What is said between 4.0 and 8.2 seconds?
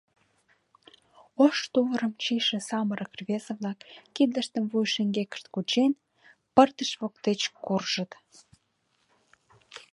кидыштым вуй шеҥгекышт кучен, пырдыж воктеч куржыт.